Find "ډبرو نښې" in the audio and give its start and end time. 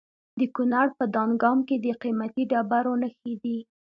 2.51-3.33